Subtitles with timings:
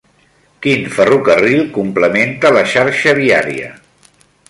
[0.65, 3.73] Quin ferrocarril complementa la xarxa viària?